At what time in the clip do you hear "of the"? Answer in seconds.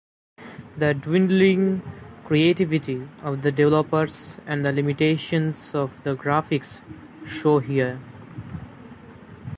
3.21-3.51, 5.75-6.15